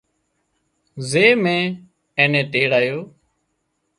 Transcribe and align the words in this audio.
زي 1.09 1.27
مين 1.43 1.65
اين 2.17 2.27
نين 2.33 2.45
تيڙايو 2.53 2.97